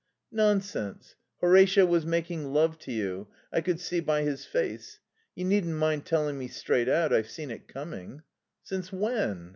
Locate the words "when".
8.91-9.49